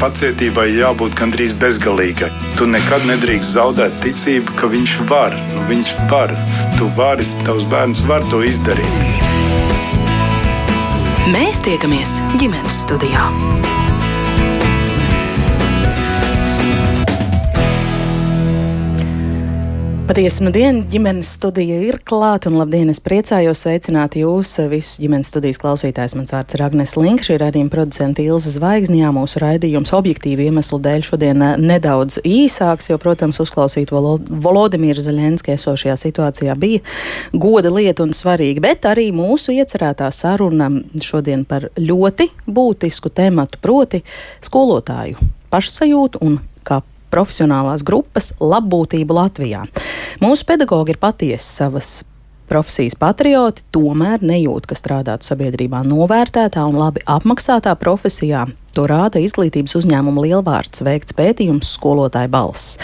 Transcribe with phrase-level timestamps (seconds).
[0.00, 2.30] pacietībai jābūt gandrīz bezgalīgai.
[2.58, 5.36] Tu nekad nedrīkst zaudēt ticību, ka viņš var.
[5.54, 6.34] Nu, viņš var.
[6.78, 9.00] Tu vari, tavs bērns var to izdarīt.
[11.32, 13.26] Mēs tiekamies ģimenes studijā.
[20.06, 25.32] Patiesi, nu diena ģimenes studija ir klāta, un labdien, es priecājos sveicināt jūs visus ģimenes
[25.32, 26.14] studijas klausītājus.
[26.14, 29.10] Mans vārds ir Agnes Link, šī raidījuma producenta Ilza Zvaigznijā.
[29.10, 35.56] Mūsu raidījums objektīvi iemeslu dēļ šodien eh, nedaudz īsāks, jo, protams, uzklausīt Volo Volodimīru Zaļenski
[35.56, 36.86] esošajā situācijā bija
[37.34, 40.70] goda lieta un svarīga, bet arī mūsu iecerētā saruna
[41.02, 44.06] šodien par ļoti būtisku tematu, proti
[44.38, 46.38] skolotāju pašsajūtu un
[47.12, 49.64] profesionālās grupas labbūtību Latvijā.
[50.22, 51.96] Mūsu pedagogi ir patiesi savas
[52.50, 58.46] profesijas patrioti, tomēr nejūt, ka strādātu sabiedrībā novērtētā un labi apmaksātā profesijā.
[58.76, 62.76] To rāda izglītības uzņēmuma lielvārds veikts pētījums skolotāja balss.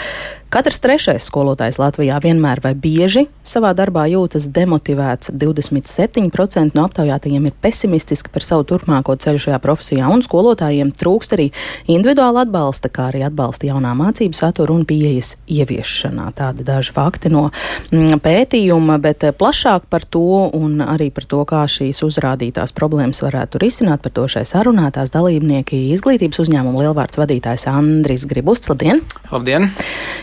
[0.53, 5.31] Katrs trešais skolotājs Latvijā vienmēr vai bieži savā darbā jūtas demotivēts.
[5.41, 11.47] 27% no aptaujātajiem ir pesimistiski par savu turpmāko ceļu šajā profesijā, un skolotājiem trūkst arī
[11.89, 16.27] individuāla atbalsta, kā arī atbalsta jaunā mācību satura un pieejas ieviešanā.
[16.37, 21.41] Tādi daži fakti no mm, pētījuma, bet eh, plašāk par to un arī par to,
[21.49, 27.67] kā šīs uzrādītās problēmas varētu risināt, par to šai sarunātās dalībnieki izglītības uzņēmuma lielvārds vadītājs
[27.71, 28.71] Andris Gribusts.
[28.71, 29.01] Labdien!
[29.31, 29.67] Labdien!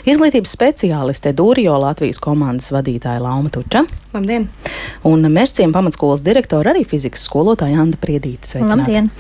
[0.09, 3.85] Izglītības speciāliste Dūrijo Latvijas komandas vadītāja Lauma Tuča.
[4.15, 4.49] Labdien!
[5.07, 8.49] Un Mešciem pamatskolas direktora arī fizikas skolotāja Anda Priedīte.
[8.49, 8.81] Sveicināti.
[8.81, 9.11] Labdien!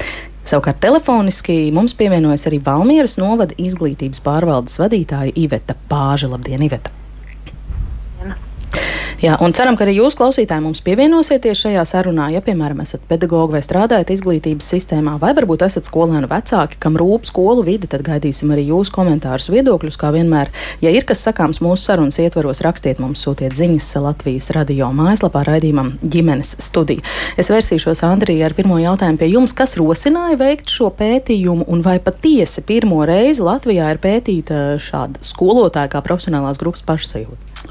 [0.50, 6.32] Savukārt telefoniski mums pievienojas arī Valmieras novada izglītības pārvaldes vadītāja Iveta Pāža.
[6.32, 6.99] Labdien, Iveta!
[9.20, 12.30] Jā, un ceram, ka arī jūs, klausītāji, mums pievienosiieties šajā sarunā.
[12.32, 17.28] Ja, piemēram, esat pedagogi vai strādājat izglītības sistēmā, vai varbūt esat skolēnu vecāki, kam rūp
[17.28, 20.00] skolu vide, tad gaidīsim arī jūsu komentārus, viedokļus.
[20.00, 20.48] Kā vienmēr,
[20.80, 25.98] ja ir kas sakāms mūsu sarunas ietvaros, rakstiet mums, sūtiet ziņas Latvijas radio mājaslapā raidījumam
[26.00, 27.04] ģimenes studija.
[27.36, 31.98] Es vērsīšos Andrija ar pirmo jautājumu pie jums, kas rosināja veikt šo pētījumu, un vai
[32.00, 37.66] patiesi pirmo reizi Latvijā ir pētīta šāda skolotāja kā profesionālās grupas pašsajūta?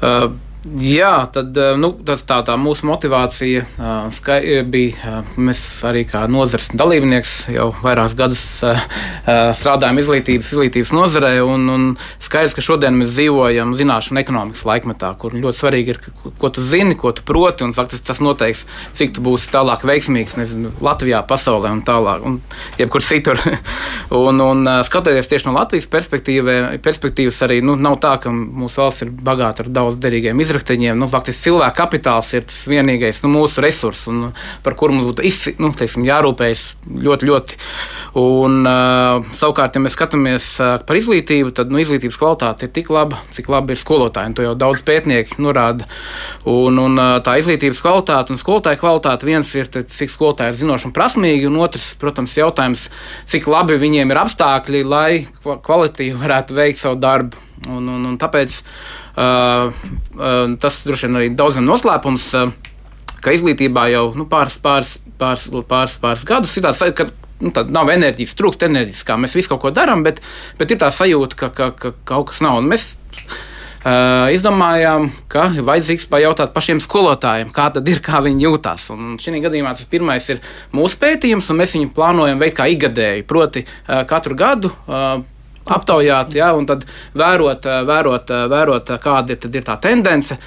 [0.00, 0.40] Uh.
[0.60, 4.92] Jā, tad eh, nu, tas tā, tā mūsu motivācija uh, skai, bija.
[5.08, 8.82] Uh, mēs arī kā nozares dalībnieks jau vairākus gadus uh,
[9.56, 11.30] strādājam izglītības, izglītības nozarē.
[11.48, 11.86] Un, un
[12.20, 16.02] skaidrs, ka šodien mēs dzīvojam zināšanu ekonomikas laikmetā, kur ļoti svarīgi ir,
[16.42, 17.70] ko tu zini, ko tu proti.
[17.80, 18.66] Faktiski tas noteiks,
[18.98, 22.36] cik tu būsi tālāk veiksmīgs nezinu, Latvijā, pasaulē un tālāk, un
[22.76, 23.40] jebkur citur.
[24.26, 29.16] un, un skatoties tieši no Latvijas perspektīvas, arī nu, nav tā, ka mūsu valsts ir
[29.24, 30.98] bagāta ar daudz derīgiem izglītības izrakteņiem.
[30.98, 34.30] Nu, faktiski cilvēka kapitāls ir tas vienīgais nu, mūsu resurs, un,
[34.64, 36.64] par kuru mums būtu izsi, nu, teiksim, jārūpējas
[37.06, 37.58] ļoti, ļoti.
[38.20, 42.90] Un, uh, savukārt, ja mēs skatāmies uh, par izglītību, tad nu, izglītības kvalitāte ir tik
[42.92, 44.34] laba, cik labi ir skolotāji.
[44.38, 45.86] To jau daudz pētnieki norāda.
[46.50, 50.60] Un, un uh, tā izglītības kvalitāte un skolotāja kvalitāte viens ir, tad, cik skolotāji ir
[50.64, 52.88] zinoši un prasmīgi, un otrs, protams, jautājums,
[53.30, 55.10] cik labi viņiem ir apstākļi, lai
[55.44, 57.46] kvalitīvi varētu veikt savu darbu.
[57.68, 58.54] Un, un, un tāpēc
[59.14, 62.28] tas droši vien arī daudziem noslēpums,
[63.20, 67.08] ka izglītībā jau nu, pāris, pāris, pāris, pāris, pāris gadus ir tāds, ka
[67.40, 70.22] nu, nav enerģijas, trūkst enerģijas, kā mēs visu kaut ko darām, bet,
[70.60, 72.60] bet ir tā sajūta, ka, ka, ka kaut kas nav.
[72.62, 72.94] Un mēs
[73.80, 78.90] Uh, izdomājām, ka ir vajadzīgs pajautāt pašiem skolotājiem, kā tad ir, kā viņi jūtas.
[78.92, 80.42] Un šī gadījumā tas pirmais ir
[80.76, 83.24] mūsu pētījums, un mēs viņu plānojam veikt kā ikgadēju.
[83.30, 85.22] Proti, uh, katru gadu uh,
[85.68, 90.38] aptaujāt, ja, un tad vērot, eh, vērot, eh, vērot eh, kāda ir, ir tā tendence,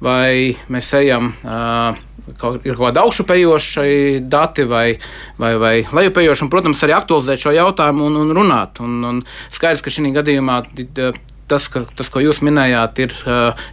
[0.00, 1.34] vai mēs ejam.
[1.44, 2.06] Uh,
[2.38, 3.82] Kaut, ir kaut kāda augšupejoša
[4.30, 4.92] dati vai,
[5.40, 8.78] vai, vai lejupējoša, un, protams, arī aktualizēt šo jautājumu un, un runāt.
[8.84, 9.18] Un, un
[9.50, 10.60] skaidrs, ka šī gadījumā
[11.50, 13.16] tas, ka, tas, ko jūs minējāt, ir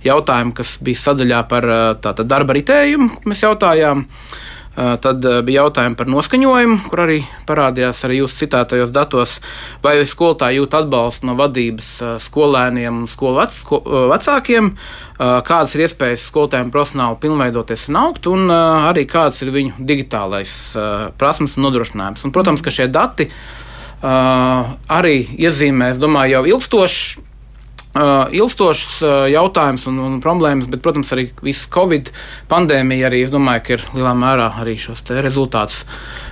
[0.07, 1.69] jautājumi, kas bija sadaļā par
[2.01, 4.07] tātad, darba ritējumu, ko mēs jautājām.
[4.07, 7.17] Uh, Tad bija jautājumi par noskaņojumu, kur arī
[7.49, 9.37] parādījās arī jūsu citātajos datos,
[9.81, 11.89] vai skolotāji jūt atbalstu no vadības
[12.21, 13.81] skolēniem un skolu vec, sko,
[14.13, 14.69] vecākiem,
[15.17, 20.53] kādas ir iespējas skolotājiem profesionāli pilnveidoties un augt, un arī kāds ir viņu digitālais
[21.17, 22.27] prasmes un nodrošinājums.
[22.27, 23.31] Un, protams, ka šie dati
[24.05, 27.26] arī iezīmē, es domāju, jau ilgstoši Uh,
[28.37, 29.01] ilgstošs
[29.31, 32.11] jautājums un, un problēmas, bet, protams, arī visa Covid
[32.51, 35.85] pandēmija arī, es domāju, ka ir lielā mērā arī šos rezultātus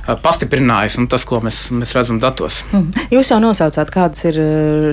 [0.05, 2.61] pastiprinājis un tas, ko mēs, mēs redzam datos.
[2.71, 3.09] Mhm.
[3.15, 4.39] Jūs jau nosaucāt, kādas ir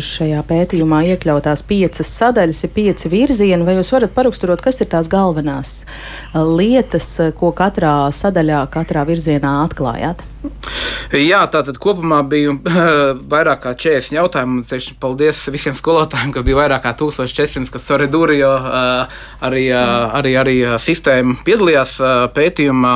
[0.04, 5.10] šajā pētījumā iekļautās piecas sadaļas, ir pieci virzieni, vai jūs varat paraksturot, kas ir tās
[5.12, 5.84] galvenās
[6.34, 10.24] lietas, ko katrā sadaļā, katrā virzienā atklājāt?
[11.12, 12.54] Jā, tā tad kopumā bija
[13.34, 14.64] vairāk kā 40 jautājumu.
[14.66, 18.50] Teikšu, paldies visiem skolotājiem, kas bija vairāk kā 1400, kas ar Redūrio
[19.44, 21.98] arī, arī, arī sistēmu piedalījās
[22.34, 22.94] pētījumā.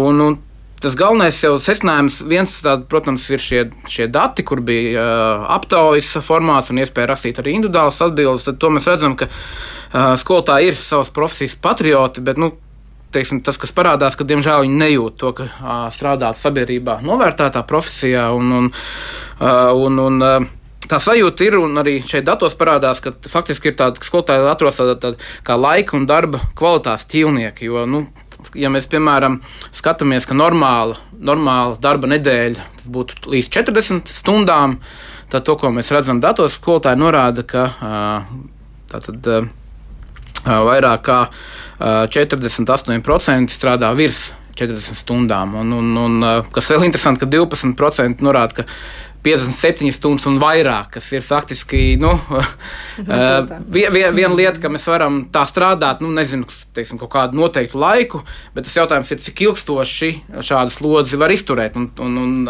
[0.00, 0.38] Un, un
[0.80, 6.14] Tas galvenais jau secinājums, viens, tād, protams, ir šie, šie dati, kur bija uh, aptaujas
[6.24, 8.46] formāts un iespēja rakstīt arī individuālas atbildes.
[8.48, 12.54] Tad mēs redzam, ka uh, skolotāji ir savas profesijas patrioti, bet nu,
[13.12, 18.30] teiksim, tas, kas parādās, ka diemžēl viņi nejūt to, ka uh, strādāt sabiedrībā novērtētā profesijā.
[18.32, 20.56] Un, un, uh, un, un, uh,
[20.90, 24.80] Tā sajūta ir, un arī šeit datos parādās, ka faktiski ir tāda, ka skolotāji atrodas
[24.80, 27.68] tāda, tāda kā laika un darba kvalitātes ķīlnieki.
[27.68, 28.00] Jo, nu,
[28.58, 29.38] ja mēs, piemēram,
[29.76, 34.78] skatāmies, ka normāla, normāla darba nedēļa būtu līdz 40 stundām,
[35.30, 37.68] tad to, ko mēs redzam datos, skolotāji norāda, ka
[38.90, 39.30] tātad,
[40.44, 41.20] vairāk kā
[41.80, 44.30] 48% strādā virs
[44.60, 45.54] 40 stundām.
[45.62, 48.66] Un, un, un, kas vēl interesanti, ka 12% norāda, ka
[49.22, 52.14] 57 stundas un vairāk, kas ir faktiski nu,
[53.74, 57.76] vien, vien, viena lieta, ka mēs varam tā strādāt, nu, nezinu, teiksim, kaut kādu noteiktu
[57.80, 58.22] laiku,
[58.54, 60.10] bet tas jautājums ir, cik ilgstoši
[60.46, 61.76] šādu slodzi var izturēt.
[61.76, 62.48] Un, un, un,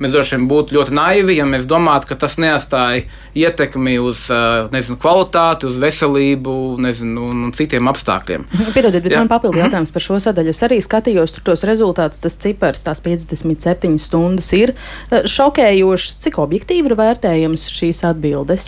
[0.00, 3.04] mēs droši vien būtu ļoti naivi, ja mēs domātu, ka tas neatstāja
[3.36, 4.24] ietekmi uz
[4.72, 8.48] nezinu, kvalitāti, uz veselību nezinu, un, un citiem apstākļiem.
[8.76, 9.20] Piedodiet, bet Jā.
[9.20, 10.56] man papildu jautājums par šo sadaļu.
[10.56, 14.72] Es arī skatījos tos rezultātus, tas cipars, tās 57 stundas ir
[15.12, 18.66] šokējoši jautājuši, cik objektīvi ir vērtējams šīs atbildes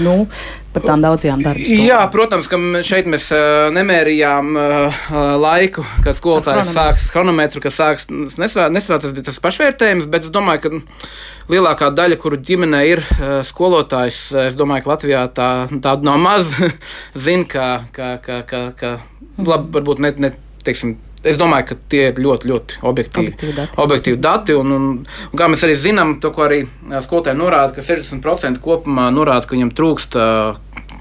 [0.00, 0.26] nu,
[0.72, 1.86] par tām daudzajām darbībām?
[1.86, 5.08] Jā, protams, ka šeit mēs uh, nemērījām uh,
[5.38, 10.60] laiku, kad skolotājs sāks chronometru, kas sāks nesvērts, tas bija tas pašvērtējums, bet es domāju,
[10.62, 16.18] ka lielākā daļa, kuru ģimenē ir uh, skolotājs, es domāju, ka Latvijā tā, tāda no
[16.20, 16.48] maz
[17.26, 18.96] zina, ka, ka, ka, ka, ka
[19.38, 20.34] labi, varbūt ne, ne
[20.66, 23.78] teiksim, Es domāju, ka tie ir ļoti, ļoti objektīvi, objektīvi dati.
[23.82, 26.60] Objektīvi dati un, un, un, kā mēs arī zinām, to, arī
[27.02, 30.60] skolotāji norāda, ka 60% kopumā norāda, ka viņam trūkst uh,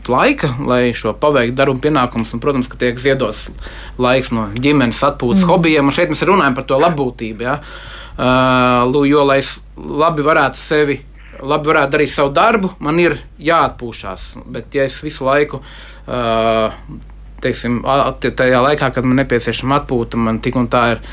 [0.09, 2.33] laika, lai šo paveiktu darbu pienākumus.
[2.33, 3.47] Un, protams, ka tiek ziedots
[4.01, 5.51] laiks no ģimenes atpūtas mm.
[5.51, 5.85] hobijiem.
[5.85, 7.45] Un šeit mēs runājam par to labbūtību.
[7.45, 7.59] Ja?
[8.17, 10.97] Uh, jo, lai es labi varētu sevi,
[11.45, 14.31] labi varētu darīt savu darbu, man ir jāatpūšas.
[14.49, 16.73] Bet, ja es visu laiku uh,
[17.43, 17.81] teiksim,
[18.27, 21.03] tajā laikā, kad man nepieciešama atpūta, man tik un tā ir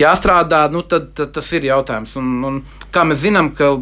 [0.00, 2.16] jāstrādā, nu, tad, tad tas ir jautājums.
[2.20, 2.62] Un, un,
[2.94, 3.76] kā mēs zinām, ka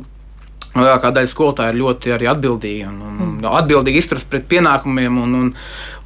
[0.72, 3.48] Lielākā daļa skolotāju ir ļoti atbildīga un, un mm.
[3.58, 5.18] atbildīgi izturas pret pienākumiem.
[5.20, 5.50] Un, un,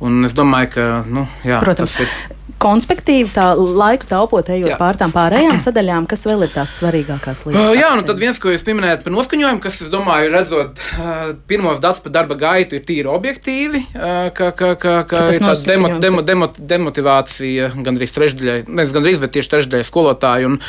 [0.03, 1.95] un es domāju, ka nu, jā, Protams.
[1.95, 4.77] tas ir konspektīvi, tā laiku taupot, ejot jā.
[4.81, 7.61] pār tām pārējām sadaļām, kas vēl ir tās svarīgākās lietas?
[7.61, 11.35] Uh, jā, nu tad viens, ko jūs pieminējat par noskaņojumu, kas, es domāju, redzot uh,
[11.51, 15.69] pirmos datus par darba gaitu, ir tīri objektīvi, uh, ka, ka, ka, ka ir tāda
[15.69, 20.61] demo, demo, demo, demotivācija gandrīz trešdaļai, nevis gandrīz, bet tieši trešdaļai skolotāju un,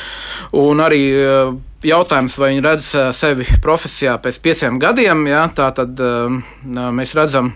[0.63, 1.53] un arī uh,
[1.87, 6.35] jautājums, vai viņi redz sevi profesijā pēc pieciem gadiem, ja, tā tad uh,
[6.65, 7.53] mēs redzam,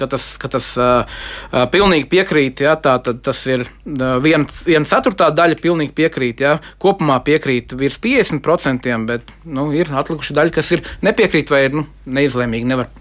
[0.00, 1.06] ka tas, ka tas uh,
[1.50, 2.64] uh, pilnīgi piekrīt.
[2.66, 6.44] Ja, tā, tas ir uh, viena, viena ceturtā daļa, pilnīgi piekrīt.
[6.44, 11.80] Ja, kopumā piekrīt virs 50%, bet nu, ir atlikuši daļa, kas ir nepiekrīt vai ir
[11.80, 12.70] nu, neizlēmīgi.
[12.70, 12.92] Nevar,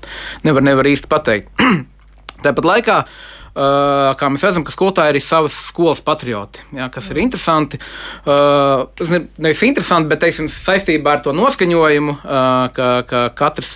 [0.48, 1.54] nevar, nevar īsti pateikt.
[2.44, 7.20] Tāpat laikā Uh, kā mēs redzam, ka skolotāji ir savas skolas patrioti, jā, kas ir
[7.22, 7.78] interesanti.
[8.26, 13.76] Uh, ne, nevis interesanti, bet teiksim, saistībā ar to noskaņojumu, uh, ka, ka katrs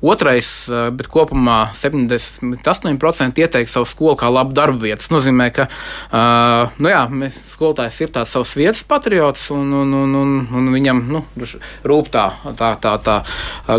[0.00, 0.48] otrais,
[0.96, 5.02] bet kopumā 78% ieteiks savu skolu kā labu darbu vietu.
[5.02, 5.66] Tas nozīmē, ka
[6.80, 11.02] nu jā, mēs, skolotājs ir tāds savs vietas patriots un, un, un, un, un viņam
[11.10, 11.22] nu,
[11.88, 12.26] rūp tā,
[12.58, 13.18] tā, tā, tā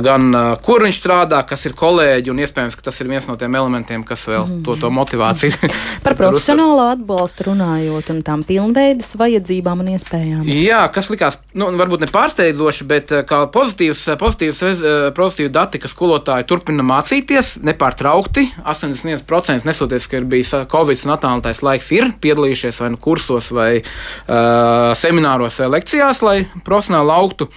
[0.03, 0.29] gan
[0.65, 4.05] kur viņš strādā, kas ir kolēģi, un iespējams, ka tas ir viens no tiem elementiem,
[4.07, 4.63] kas vēl mm.
[4.67, 5.69] to, to motivāciju.
[6.05, 10.43] Par profesionālo atbalstu runājot un tām pilnveidas vajadzībām un iespējām.
[10.47, 15.53] Jā, kas likās, nu, varbūt ne pārsteidzoši, bet eh, kā pozitīvs, eh, pozitīvs, eh, pozitīvs
[15.55, 18.47] dati, ka skolotāji turpina mācīties nepārtraukti.
[18.65, 23.69] 81% nesoties, ka ir bijis Covid un attālinātais laiks, ir piedalījušies vai nu kursos, vai
[23.81, 27.47] uh, semināros, vai lekcijās, lai profesionāli augtu.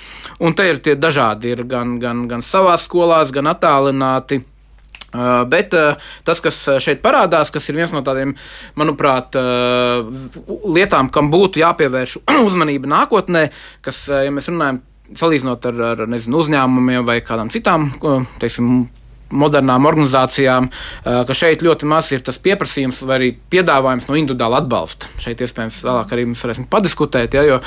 [0.45, 4.43] Un te ir tie dažādi, ir gan, gan, gan savās skolās, gan attālināti.
[5.14, 5.94] Uh, bet uh,
[6.26, 8.35] tas, kas uh, šeit parādās, kas ir viens no tādiem,
[8.78, 9.37] manuprāt,
[10.75, 12.16] lietām, kam būtu jāpievērš
[12.49, 13.47] uzmanība nākotnē,
[13.85, 14.83] kas, ja mēs runājam,
[15.14, 17.90] salīdzinot ar, ar nezinu, uzņēmumiem vai kādām citām
[18.42, 18.87] teiksim,
[19.35, 20.68] modernām organizācijām,
[21.02, 25.09] ka šeit ļoti maz ir tas pieprasījums vai arī piedāvājums no individuāla atbalsta.
[25.23, 27.59] Šeit iespējams vēlāk arī mēs varēsim padiskutēt, ja, jo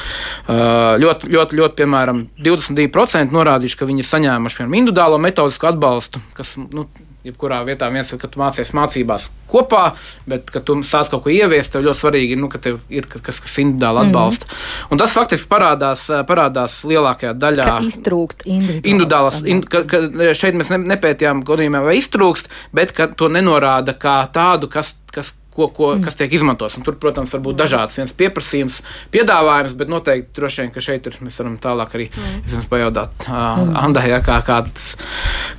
[1.04, 6.56] ļoti, ļoti, ļoti, piemēram, 22% norādījuši, ka viņi ir saņēmuši piemēram, individuālo metodisku atbalstu, kas
[6.62, 6.88] nu,
[7.28, 9.84] jebkurā vietā viens ir, ka tu mācies mācībās kopā,
[10.28, 13.40] bet, kad tu sāc kaut ko ieviest, tev ļoti svarīgi, nu, ka tev ir kas,
[13.44, 14.10] kas individuāli mhm.
[14.10, 14.46] atbalsta.
[14.48, 14.92] Mm -hmm.
[14.92, 17.66] Un tas faktiski parādās, parādās lielākajā daļā.
[17.66, 19.42] Ka iztrūkst individuālas.
[19.46, 20.04] In, ka, ka
[20.34, 25.68] šeit mēs ne, nepētījām godījumā, vai iztrūkst, bet to nenorāda kā tādu, kas, kas ko,
[25.74, 26.06] ko, mm.
[26.06, 26.78] kas tiek izmantots.
[26.78, 28.80] Un tur, protams, var būt dažāds viens pieprasījums,
[29.14, 32.66] piedāvājums, bet noteikti droši vien, ka šeit ir, mēs varam tālāk arī mm.
[32.70, 33.76] pajautāt uh, mm.
[33.82, 34.62] Andai, ja, kā, kā,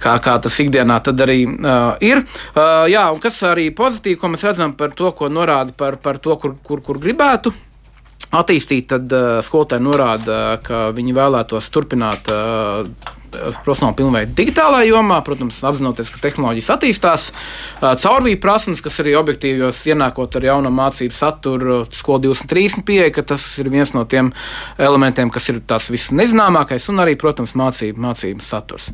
[0.02, 2.23] kā, kā tas ikdienā tad arī uh, ir.
[2.55, 6.23] Uh, jā, un kas arī pozitīvi, ko mēs redzam par to, ko norāda par, par
[6.23, 7.55] to, kur, kur, kur gribētu
[8.38, 12.85] attīstīt, tad uh, skolotāji norāda, ka viņi vēlētos turpināt uh,
[13.64, 17.26] profesionāli pilnveidi digitālā jomā, protams, apzinoties, ka tehnoloģijas attīstās,
[17.80, 23.44] caurvīja prasmes, kas arī objektīvos ienākot ar jaunu mācību saturu, skolu 230 pieeja, ka tas
[23.62, 24.32] ir viens no tiem
[24.78, 28.90] elementiem, kas ir tās visnezināmākais, un arī, protams, mācību, mācību saturs.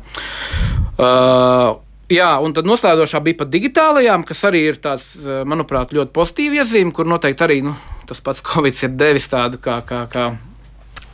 [0.95, 5.15] Uh, Jā, un tad noslēdzošā bija par digitālajām, kas arī ir tāds,
[5.49, 7.73] manuprāt, ļoti pozitīva iezīme, kur noteikti arī nu,
[8.05, 10.27] tas pats Covid ir devis tādu kā, kā, kā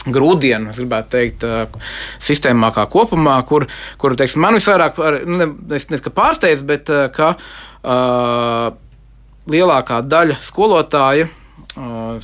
[0.10, 1.46] grūdienu, es gribētu teikt,
[2.24, 3.68] sistēmā kā kopumā, kur,
[4.02, 8.72] kur teiksim, man visvairāk, nu, ne, nezinu, pārsteidz, bet ka uh,
[9.52, 11.30] lielākā daļa skolotāju.
[11.72, 12.18] Uh,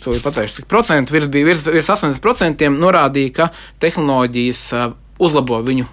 [0.00, 3.48] to ir pateikts, cik procentu virs, bija virs, virs 80% norādīja, ka
[3.82, 4.86] tehnoloģijas uh,
[5.22, 5.86] uzlabo viņu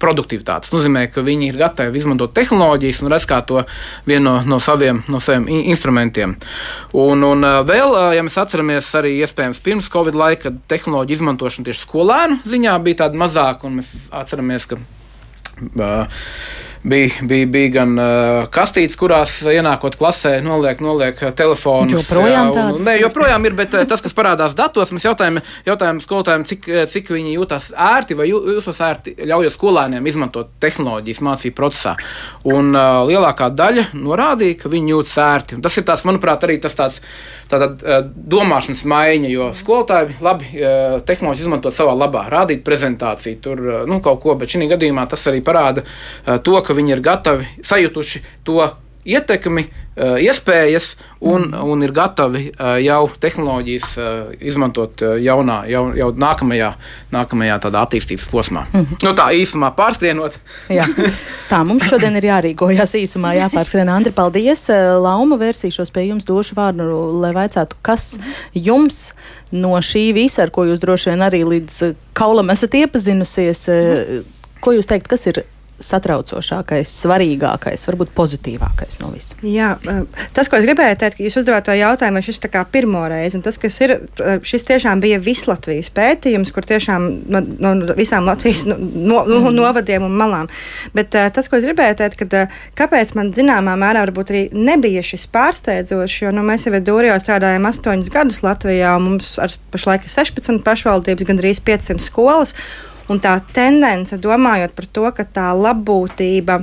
[0.00, 0.66] produktivitāti.
[0.66, 3.62] Tas nozīmē, ka viņi ir gatavi izmantot tehnoloģijas un redz kā to
[4.08, 6.36] vienu no, no, saviem, no saviem instrumentiem.
[6.96, 11.86] Un, un vēl, ja mēs atceramies arī iespējams pirms Covid laika, kad tehnoloģija izmantošana tieši
[11.86, 14.80] skolēnu ziņā bija tāda mazāka, un mēs atceramies, ka.
[15.56, 16.04] Uh,
[16.88, 21.96] bija, bija, bija gan uh, kastītes, kurās ienākot klasē, noliek, noliek telefonus.
[21.98, 26.00] Joprojām jā, un, un, ne, joprojām ir, bet tas, kas parādās datos, mēs jautājam, jautājam
[26.04, 31.96] skolotājiem, cik, cik viņi jūtas ērti vai jūtas ērti ļaujot skolēniem izmantot tehnoloģijas mācību procesā.
[32.46, 35.58] Un uh, lielākā daļa norādīja, ka viņi jūtas ērti.
[35.58, 37.00] Un tas ir tās, manuprāt, arī tas tāds
[37.50, 43.66] tātad, uh, domāšanas maiņa, jo skolotāji labi uh, tehnoloģijas izmantot savā labā, rādīt prezentāciju, tur
[43.66, 45.82] uh, nu, kaut ko, bet šī gadījumā tas arī parāda
[46.42, 48.60] to, ka viņi ir gatavi, sajutuši to
[49.06, 49.62] ietekmi,
[49.96, 51.62] eh, iespējas un, mm.
[51.70, 56.72] un ir gatavi eh, jau tehnoloģijas eh, izmantot jaunā, jau, jau nākamajā,
[57.14, 58.66] nākamajā attīstības posmā.
[58.72, 59.06] Mm -hmm.
[59.06, 60.38] nu, tā īsumā pārskrienot.
[60.68, 60.86] Jā.
[61.52, 63.90] Tā mums šodien ir jārīkojas īsumā, jāpārskrien.
[63.92, 64.66] Andri, paldies!
[65.00, 66.86] Lauma vērsīšos pie jums, došu vārdu,
[67.22, 68.18] lai vaicātu, kas
[68.52, 69.14] jums
[69.52, 74.24] no šī visa, ar ko jūs droši vien arī līdz kaulam esat iepazinusies, mm.
[74.60, 75.44] ko jūs teikt, kas ir
[75.82, 79.42] satraucošākais, svarīgākais, varbūt pozitīvākais no visiem?
[79.50, 79.74] Jā,
[80.36, 83.44] tas, ko es gribēju teikt, ka jūs uzdevāt to jautājumu, šis ir pirmo reizi, un
[83.44, 83.94] tas, kas ir,
[84.46, 90.06] šis tiešām bija vislatvijas pētījums, kur tiešām no, no visām Latvijas no, no, no, novadiem
[90.08, 90.50] un malām.
[90.96, 95.28] Bet tas, ko es gribēju teikt, kad, kāpēc man zināmā mērā varbūt arī nebija šis
[95.34, 100.12] pārsteidzošs, jo nu, mēs jau Dūrijā strādājam astoņus gadus Latvijā, un mums ar pašlaik ir
[100.12, 102.54] 16 pašvaldības, gandrīz 500 skolas.
[103.12, 106.58] Un tā tendence, domājot par to, ka tā labbūtība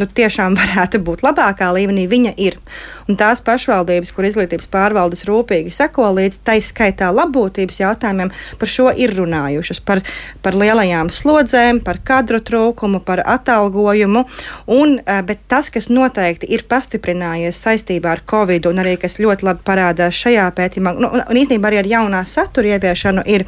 [0.00, 2.58] nu, tiešām varētu būt labākā līmenī, viņa ir.
[3.08, 8.88] Un tās pašvaldības, kur izglītības pārvaldes rūpīgi seko līdz tai skaitā labbūtības jautājumiem, par šo
[8.96, 9.82] ir runājušas.
[9.84, 10.00] Par,
[10.44, 14.24] par lielajām slodzēm, par kadru trūkumu, par atalgojumu.
[14.72, 19.48] Un, eh, bet tas, kas noteikti ir pastiprinājies saistībā ar Covid, un arī kas ļoti
[19.50, 23.44] labi parādās šajā pētījumā, nu, un, un īstenībā arī ar jaunā satura ieviešanu, ir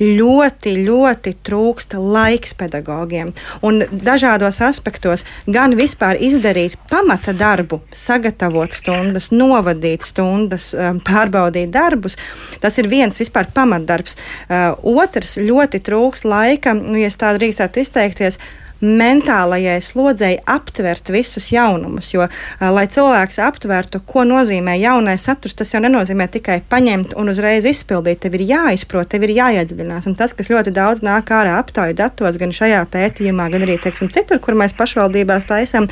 [0.00, 3.34] ļoti, ļoti trūksta laiks pedagogiem.
[3.62, 12.18] Un dažādos aspektos gan vispār izdarīt pamata darbu, sagatavot stundas, novadīt stundas, um, pārbaudīt darbus.
[12.62, 14.18] Tas ir viens vispār pamatdarbs.
[14.48, 18.40] Uh, otrs ļoti trūks laika, nu, ja tā drīkstētu izteikties
[18.84, 22.10] mentālajai slodzei aptvert visus jaunumus.
[22.14, 22.26] Jo,
[22.60, 28.22] lai cilvēks aptvertu, ko nozīmē jaunais saturs, tas jau nenozīmē tikai paņemt un uzreiz izpildīt.
[28.24, 30.08] Tev ir jāizprot, tev ir jāiedziļinās.
[30.10, 34.12] Un tas, kas ļoti daudz nāk ārā aptauju datos, gan šajā pētījumā, gan arī teiksim,
[34.14, 35.88] citur, kur mēs pašvaldībās taisām,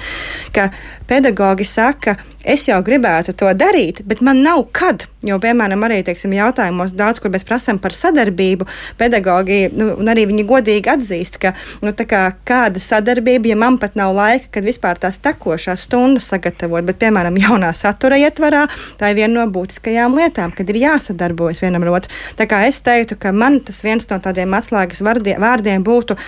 [0.55, 0.71] ka
[1.09, 5.07] pedagogi saka, es jau gribētu to darīt, bet man nav kad.
[5.23, 8.67] Jo, piemēram, arī teiksim, jautājumos daudz, kur mēs prasām par sadarbību,
[8.99, 11.53] pedagogi nu, arī viņi godīgi atzīst, ka
[11.85, 16.83] nu, kā, kāda sadarbība, ja man pat nav laika, kad vispār tās tekošās stundas sagatavot,
[16.89, 18.65] bet, piemēram, jaunā satura ietvarā,
[18.99, 22.19] tā ir viena no būtiskajām lietām, kad ir jāsadarbojas vienam ar otru.
[22.39, 26.19] Tā kā es teiktu, ka man tas viens no tādiem atslēgas vārdiem būtu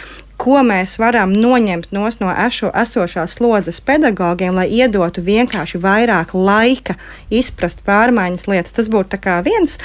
[0.41, 6.97] ko mēs varam noņemt no ešo, esošās slodzes pedagogiem, lai iedotu vienkārši vairāk laika
[7.31, 8.75] izprast pārmaiņas lietas.
[8.77, 9.79] Tas būtu viens.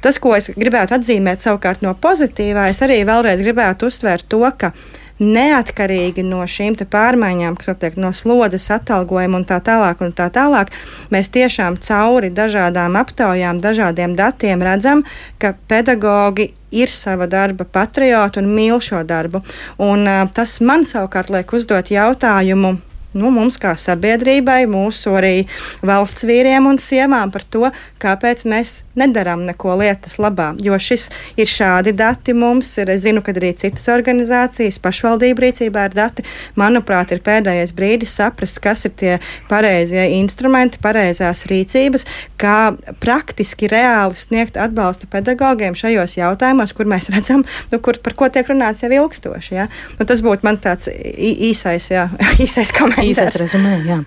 [0.00, 4.72] Tas, ko es gribētu atzīmēt savukārt no pozitīvā, es arī vēlreiz gribētu uzsvērt to, ka
[5.20, 10.72] neatkarīgi no šīm pārmaiņām, kas notiek no slodzes, atalgojuma un tā tālāk, un tā tālāk,
[11.12, 15.04] mēs tiešām cauri dažādām aptaujām, dažādiem datiem redzam,
[15.38, 19.42] ka pedagogi ir sava darba patrioti un mīl šo darbu.
[19.82, 22.78] Un, uh, tas man savukārt liek uzdot jautājumu
[23.16, 25.46] nu, mums kā sabiedrībai, mūsu arī
[25.86, 27.66] valsts vīriem un sievām par to,
[28.02, 30.52] kāpēc mēs nedarām neko lietas labā.
[30.62, 31.08] Jo šis
[31.40, 36.26] ir šādi dati mums, ir, es zinu, ka arī citas organizācijas, pašvaldību rīcībā ir dati.
[36.60, 39.16] Manuprāt, ir pēdējais brīdis saprast, kas ir tie
[39.50, 42.06] pareizie instrumenti, pareizās rīcības,
[42.40, 48.30] kā praktiski reāli sniegt atbalstu pedagogiem šajos jautājumos, kur mēs redzam, nu, kur, par ko
[48.32, 49.54] tiek runāts jau ilgstoši.
[49.56, 49.68] Ja?
[49.98, 52.06] Nu, tas būtu man tāds īsais, jā,
[52.44, 53.72] īsais komentārs īsais rezumē.
[53.86, 53.98] Jā.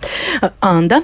[0.63, 1.01] Anda,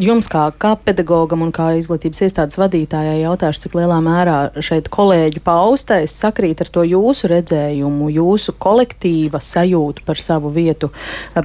[0.00, 5.42] jums kā, kā pedagogam un kā izglītības iestādes vadītājai jautāšu, cik lielā mērā šeit kolēģu
[5.46, 10.92] paustais sakrīt ar to jūsu redzējumu, jūsu kolektīva sajūtu par savu vietu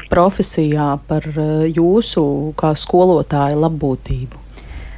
[0.09, 1.27] profesijā, par
[1.69, 2.25] jūsu
[2.59, 4.41] kā skolotāja labbūtību.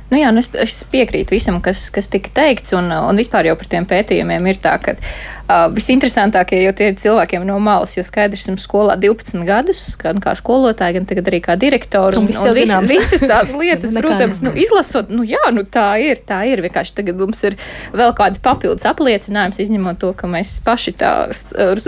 [0.07, 3.57] Nu jā, nu es, es piekrītu visam, kas, kas tika teikts, un, un vispār jau
[3.59, 8.03] par tiem pētījumiem ir tā, ka Uh, visinteresantākie jau tie ir cilvēkiem no malas, jo
[8.03, 12.19] skaidrs, esmu skolā 12 gadus, gan kā skolotāja, gan tagad arī kā direktora.
[12.19, 16.19] Un, un, un vis, visas tās lietas, protams, nu, izlasot, nu jā, nu tā ir,
[16.27, 16.59] tā ir.
[16.65, 17.55] Vienkārši tagad mums ir
[17.95, 21.13] vēl kādi papildus apliecinājums, izņemot to, ka mēs paši tā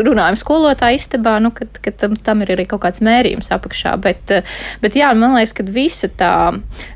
[0.07, 3.97] runājam skolotāja istabā, nu, kad, kad tam, tam ir arī kaut kāds mērījums apakšā.
[3.99, 4.31] Bet,
[4.79, 6.31] bet jā, man liekas, ka visa tā,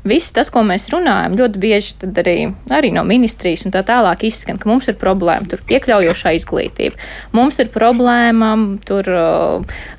[0.08, 2.38] viss tas, ko mēs runājam, ļoti bieži arī,
[2.72, 6.98] arī no ministrijas un tā tālāk izskan, ka mums ir problēma tur iekļaujošā izglītība izglītību.
[7.34, 8.54] Mums ir problēma,
[8.86, 9.08] tur,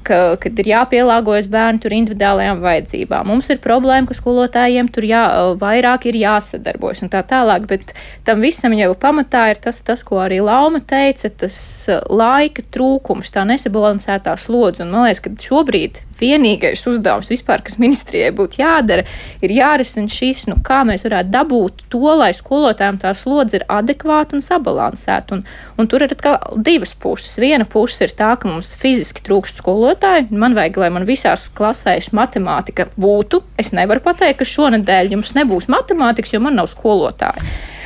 [0.08, 3.28] ka, kad ir jāpielāgojas bērnu tur individuālajām vajadzībām.
[3.30, 5.24] Mums ir problēma, ka skolotājiem tur jā,
[5.62, 7.96] vairāk ir jāsadarbojas un tā tālāk, bet
[8.28, 11.58] tam visam jau pamatā ir tas, tas ko arī Lauma teica, tas
[12.10, 14.86] laika trūkums, tā nesabalansētā slodze.
[14.86, 19.06] Un man liekas, ka šobrīd vienīgais uzdevums vispār, kas ministrijai būtu jādara,
[19.44, 24.38] ir jārisina šīs, nu, kā mēs varētu dabūt to, lai skolotājiem tā slodze ir adekvāta
[24.38, 25.40] un sabalansēta.
[25.40, 25.46] Un,
[25.80, 26.16] un tur ir
[26.66, 27.38] divas puses.
[27.42, 30.30] Viena puse ir tā, ka mums fiziski trūkst skolotāju.
[30.36, 33.44] Man vajag, lai man visās klasēs matemātika būtu.
[33.62, 37.44] Es nevaru pateikt, ka šonadēļ jums nebūs matemātikas, jo man nav skolotāja.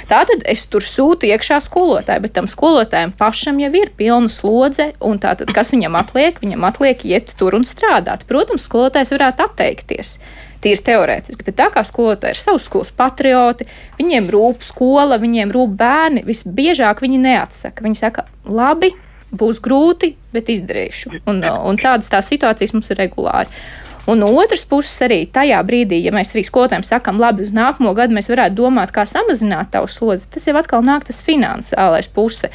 [0.10, 5.20] Tātad es tur sūtu iekšā skolotāju, bet tam skolotājam pašam jau ir pilna slodze, un
[5.22, 6.40] tātad, kas viņam atliek?
[6.42, 8.26] Viņam atliek iet tur un strādāt.
[8.30, 10.16] Protams, skolotājs varētu atteikties
[10.64, 11.46] tīri teorētiski.
[11.48, 13.68] Bet tā kā skolotāji ir savas skolas patrioti,
[14.00, 17.86] viņiem rūp skola, viņiem rūp bērni, visbiežāk viņi neatsaka.
[17.86, 18.92] Viņi saka, labi,
[19.32, 21.22] būs grūti, bet izdarīšu.
[21.30, 23.62] Un, un tādas tās situācijas mums ir regulāri.
[24.10, 27.92] Un no otras puses, arī tajā brīdī, ja mēs arī skolotājiem sakām, labi, uz nākamo
[27.94, 32.50] gadu mēs varētu domāt, kā samazināt tavu slodzi, tas jau atkal nāk tas finansiālais puse.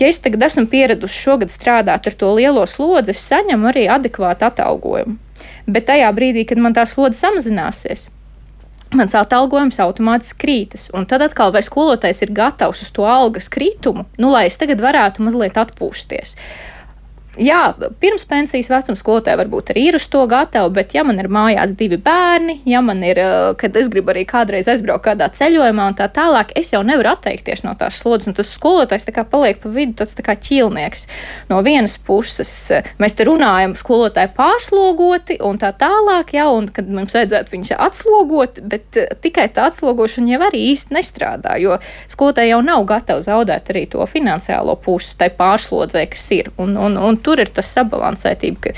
[0.00, 4.50] Ja es tagad esmu pieradusi šogad strādāt ar to lielo slodzi, es saņemu arī adekvātu
[4.50, 5.16] atalgojumu.
[5.64, 8.10] Bet tajā brīdī, kad man tā slodze samazināsies,
[8.92, 10.88] mans atalgojums automātiski krītas.
[10.96, 14.82] Un tad atkal, vai skolotājs ir gatavs uz to algas kritumu, nu, lai es tagad
[14.84, 16.36] varētu mazliet atpūsties.
[17.40, 21.30] Jā, pirms pensijas vecuma skolotāji varbūt arī ir uz to gatavi, bet, ja man ir
[21.32, 25.86] mājās divi bērni, ja man ir, eh, kad es gribu arī kādreiz aizbraukt kādā ceļojumā
[25.88, 28.28] un tā tālāk, es jau nevaru atteikties no tās slodzes.
[28.28, 31.06] Un tas skolotājs tā kā paliek pa vidu, tāds tā kā ķīlnieks.
[31.48, 32.52] No vienas puses
[33.00, 38.60] mēs te runājam, skolotāji pārslogoti un tā tālāk, jā, un kad mums vajadzētu viņus atslogot,
[38.60, 41.80] bet eh, tikai tā atslogošana jau arī īsti nestrādā, jo
[42.12, 46.52] skolotāji jau nav gatavi zaudēt arī to finansiālo pusi tai pārslodzē, kas ir.
[46.60, 48.74] Un, un, un tur ir tas sabalansētība, ka,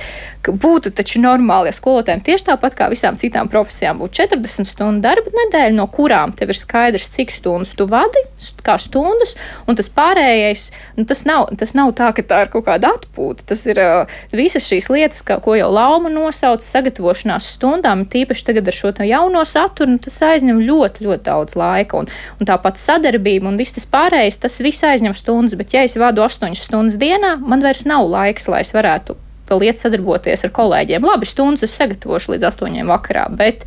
[0.52, 5.32] būtu taču normāli, ja skolotājiem tieši tāpat kā visām citām profesijām būtu 40 stundu darba
[5.32, 8.20] nedēļa, no kurām tev ir skaidrs, cik stundas tu vadi,
[8.64, 9.34] kā stundas,
[9.68, 10.66] un tas pārējais,
[10.98, 13.46] nu, tas, nav, tas nav tā, ka tā ir kaut kāda atpūta.
[13.48, 18.70] Tas ir uh, visas šīs lietas, kā, ko jau Lauma nosauca, sagatavošanās stundām, tīpaši tagad
[18.70, 22.04] ar šo jauno saturu, nu, tas aizņem ļoti, ļoti daudz laika.
[22.04, 25.98] Un, un tāpat sadarbība un viss tas pārējais, tas viss aizņem stundas, bet ja es
[26.00, 29.18] vadu 8 stundas dienā, man vairs nav laiks, lai es varētu
[29.54, 31.06] vēl iet sadarboties ar kolēģiem.
[31.08, 33.64] Labi, stundas es sagatavošu līdz astoņiem vakarā, bet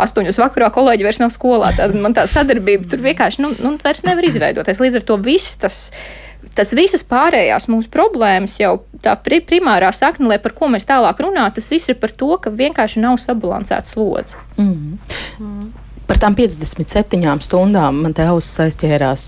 [0.00, 1.70] astoņos vakarā kolēģi vairs nav skolā.
[1.76, 4.82] Tad man tā sadarbība tur vienkārši nu, nu, vairs nevar izveidoties.
[4.82, 5.88] Līdz ar to viss tas.
[6.54, 11.22] Tas visas pārējās mūsu problēmas, jau tā pri primārā sakne, lai par ko mēs tālāk
[11.24, 14.36] runājam, tas viss ir par to, ka vienkārši nav sabalansēta slodze.
[14.60, 14.98] Mm.
[15.40, 15.72] Mm.
[16.04, 19.24] Par tām 57 stundām man te ausis aizķērās.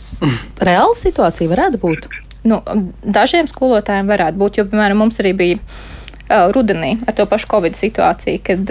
[0.68, 2.08] Reāla situācija varētu būt.
[2.46, 2.60] Nu,
[3.02, 5.60] dažiem skolotājiem varētu būt, jo, piemēram, mums arī bija
[6.28, 8.70] rudenī ar to pašu Covid situāciju, kad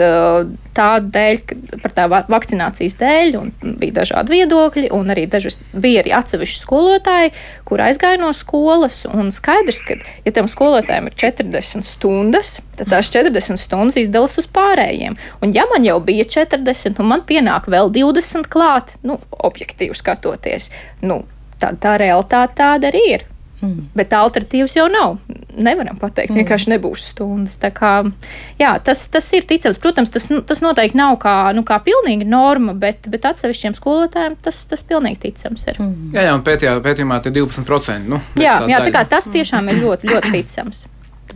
[0.75, 1.41] tā dēļ,
[1.83, 7.31] par tā vakcinācijas dēļ, un bija dažādi viedokļi, un arī dažas, bija arī atsevišķi skolotāji,
[7.67, 13.11] kur aizgāja no skolas, un skaidrs, ka, ja tam skolotājiem ir 40 stundas, tad tās
[13.13, 15.15] 40 stundas izdalās uz pārējiem.
[15.45, 20.71] Un ja man jau bija 40, un man pienāk vēl 20 klāt, nu, objektīvi skatoties,
[21.07, 21.23] nu,
[21.61, 23.25] tad tā realitāte tāda arī ir.
[23.61, 23.89] Mm.
[23.95, 25.17] Bet alternatīvas jau nav.
[25.55, 26.41] Nevaram pateikt, mm.
[26.41, 27.59] vienkārši nebūs stundas.
[27.75, 27.93] Kā,
[28.59, 29.79] jā, tas, tas ir ticams.
[29.81, 34.63] Protams, tas, tas noteikti nav kā, nu, kā pilnīga norma, bet, bet atsevišķiem skolotājiem tas,
[34.71, 35.79] tas pilnīgi ticams ir.
[35.79, 36.11] Mm.
[36.17, 38.11] Jā, jā un pētījā, pētījumā tie 12%.
[38.11, 40.85] Nu, jā, jā tā kā tas tiešām ir ļoti, ļoti ticams.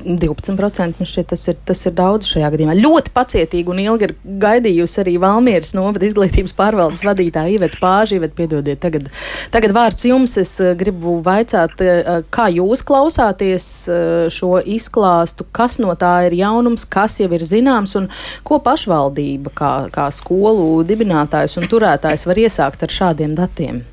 [0.03, 2.75] 12% man šķiet, tas ir, tas ir daudz šajā gadījumā.
[2.79, 8.17] Ļoti pacietīgi un ilgi ir gaidījusi arī Valmieras novada izglītības pārvaldes vadītāja Iveta Pāža.
[8.19, 9.09] Iveta, piedodiet, tagad,
[9.53, 10.37] tagad vārds jums.
[10.41, 16.39] Es eh, gribu vaicāt, eh, kā jūs klausāties eh, šo izklāstu, kas no tā ir
[16.39, 18.09] jaunums, kas jau ir zināms un
[18.47, 23.83] ko pašvaldība kā, kā skolu dibinātājs un turētājs var iesākt ar šādiem datiem.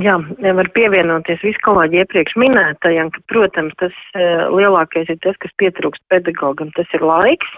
[0.00, 0.14] Jā,
[0.56, 6.00] var pievienoties visu kolēģi iepriekš minētajam, ka, protams, tas uh, lielākais ir tas, kas pietrūkst
[6.08, 7.50] pedagogam, tas ir laiks,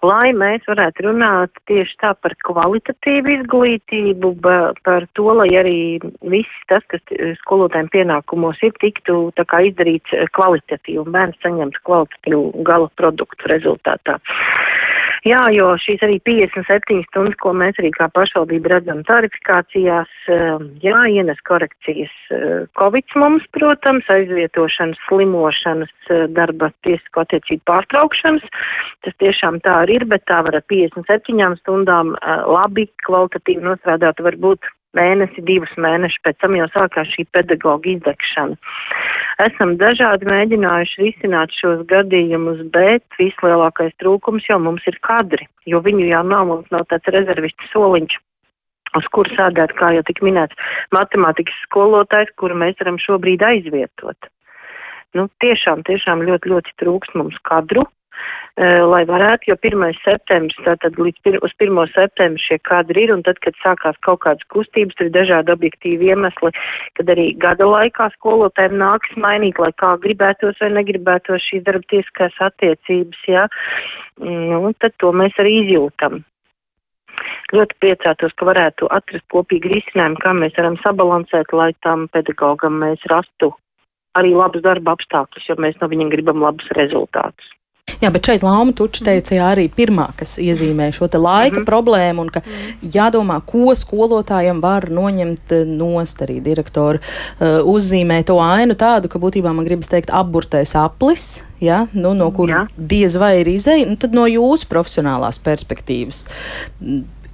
[0.00, 4.32] lai mēs varētu runāt tieši tā par kvalitatīvu izglītību,
[4.86, 5.76] par to, lai arī
[6.32, 7.04] viss tas, kas
[7.42, 14.16] skolotājiem pienākumos ir, tiktu tā kā izdarīts kvalitatīvi un bērns saņemtu kvalitatīvu gala produktu rezultātā.
[15.26, 21.00] Jā, jo šīs arī 57 stundas, ko mēs arī kā pašvaldība redzam tarifikācijās, eh, jā,
[21.10, 28.46] ienes korekcijas eh, Covid mums, protams, aizvietošanas, slimošanas, eh, darba tiesisko attiecību pārtraukšanas.
[29.02, 32.14] Tas tiešām tā arī ir, bet tā var ar 57 stundām
[32.46, 38.56] labi, kvalitatīvi nostrādāt varbūt mēnesi, divus mēnešus, pēc tam jau sākās šī pedagoģa izdegšana.
[39.38, 46.08] Esam dažādi mēģinājuši risināt šos gadījumus, bet vislielākais trūkums jau mums ir kadri, jo viņu
[46.08, 48.16] jau nav, mums nav tāds rezervistu soliņš
[48.98, 50.58] uz kuru sādēt, kā jau tik minēts,
[50.96, 54.30] matemātikas skolotājs, kuru mēs varam šobrīd aizvietot.
[55.14, 57.86] Nu, tiešām, tiešām ļoti, ļoti trūkst mums kadru,
[58.58, 59.98] lai varētu, jo 1.
[60.02, 61.78] septembris, tātad līdz pir, uz 1.
[61.94, 66.10] septembris šie kadri ir, un tad, kad sākās kaut kādas kustības, tur ir dažādi objektīvi
[66.10, 66.50] iemesli,
[66.98, 72.40] kad arī gada laikā skolotājiem nāks mainīt, lai kā gribētos vai negribētos šīs darba tieskās
[72.48, 73.44] attiecības, jā,
[74.26, 76.24] nu, tad to mēs arī izjūtam
[77.54, 83.06] ļoti priecātos, ka varētu atrast kopīgi risinājumu, kā mēs varam sabalansēt, lai tam pedagogam mēs
[83.10, 83.52] rastu
[84.18, 87.54] arī labus darba apstākļus, jo mēs no viņiem gribam labus rezultātus.
[87.98, 91.66] Jā, bet šeit Lapa Tuča teica, jā, arī pirmā, kas iezīmē šo laika mm -hmm.
[91.66, 92.90] problēmu, un ka mm.
[92.94, 96.22] jādomā, ko skolotājiem var noņemt eh, nost.
[96.22, 101.86] Arī direktori uh, uzzīmē to ainu tādu, ka būtībā man gribas teikt, apburtais aplis, ja,
[101.92, 106.28] nu, no kura diez vai ir izēja, nu, tad no jūsu profesionālās perspektīvas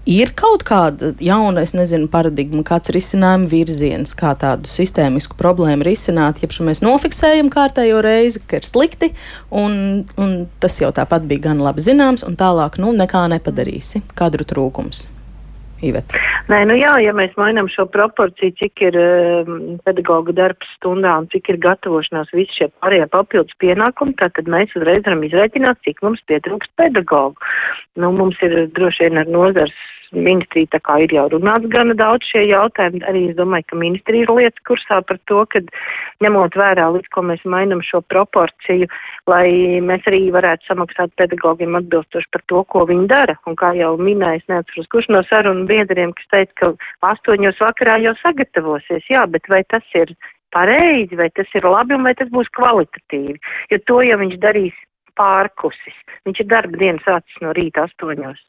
[0.05, 6.43] Ir kaut kāda jauna, es nezinu, paradigma, kāds risinājuma virziens, kā tādu sistēmisku problēmu risināt,
[6.45, 9.15] ja mēs nofiksējam kārtējo reizi, ka ir slikti,
[9.49, 14.05] un, un tas jau tāpat bija gan labi zināms, un tālāk nu, nekā nepadarīsi.
[14.13, 15.07] Kadru trūkums.
[15.85, 16.21] Iveta.
[16.49, 21.27] Nē, nu jā, ja mēs mainām šo proporciju, cik ir um, pedagoga darbs stundā un
[21.33, 26.23] cik ir gatavošanās visi šie pārējie papildus pienākumi, tad mēs uzreiz varam izrēķināt, cik mums
[26.31, 27.53] pietrūkst pedagogu.
[28.01, 29.77] Nu, mums ir droši vien ar nozars
[30.15, 33.03] ministrija tā kā ir jau runāts gana daudz šie jautājumi.
[33.09, 35.63] Arī es domāju, ka ministrija ir lietas kursā par to, ka
[36.25, 38.89] ņemot vērā, līdz ko mēs mainam šo proporciju,
[39.31, 43.37] lai mēs arī varētu samaksāt pedagogiem atbilstoši par to, ko viņi dara.
[43.51, 47.99] Un kā jau minēju, es neatceros, kurš no sarunu biedriem, kas teica, ka astoņos vakarā
[48.05, 49.05] jau sagatavosies.
[49.11, 50.15] Jā, bet vai tas ir
[50.55, 53.39] pareizi, vai tas ir labi un vai tas būs kvalitatīvi?
[53.75, 54.83] Jo to jau viņš darīs
[55.19, 55.97] pārkusis.
[56.27, 58.41] Viņš ir darba dienas sācis no rīta astoņos.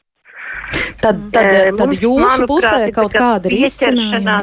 [1.02, 4.40] Tad, tad, tad Mums, jūsu manuprāt, pusē kaut kāda ir izcinājuma.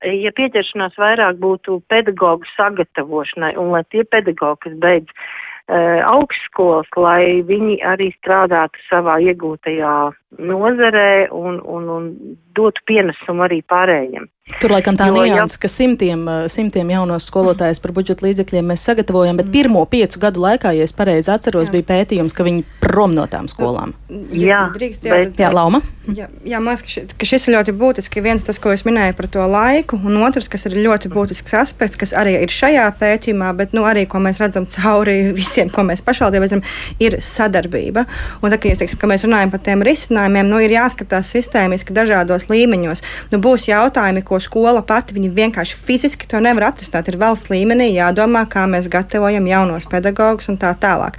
[0.00, 7.42] Ja pieķeršanās vairāk būtu pedagoģu sagatavošanai un lai tie pedagoģi, kas beidz uh, augstskolas, lai
[7.44, 9.92] viņi arī strādātu savā iegūtajā
[10.38, 12.10] nozarē un, un, un
[12.54, 14.28] dotu pienesumu arī pārējiem.
[14.58, 19.50] Tur laikam tā nianses, ka simtiem, simtiem jaunos skolotājus par budžeta līdzekļiem mēs sagatavojam, bet
[19.52, 21.76] pirmo piecu gadu laikā, ja es pareizi atceros, jā.
[21.76, 23.94] bija pētījums, ka viņi prom no tām skolām.
[24.34, 25.82] Jā, drīkst, jā, bet, jā Lauma.
[26.10, 28.22] Jā, jā man liekas, ka, ši, ka šis ir ļoti būtisks.
[28.24, 31.98] Viens tas, ko es minēju par to laiku, un otrs, kas ir ļoti būtisks aspekts,
[32.00, 36.02] kas arī ir šajā pētījumā, bet nu, arī, ko mēs redzam cauri visiem, ko mēs
[36.02, 36.64] pašvaldībā redzam,
[36.98, 38.08] ir sadarbība.
[38.42, 41.94] Un tā, ka, teiksim, ka mēs runājam par tiem risinājumiem, risinājumiem nu, ir jāskatās sistēmiski
[41.94, 43.02] dažādos līmeņos.
[43.32, 47.08] Nu, būs jautājumi, ko skola pati vienkārši fiziski to nevar atrisināt.
[47.08, 51.18] Ir valsts līmenī jādomā, kā mēs gatavojam jaunos pedagogus un tā tālāk.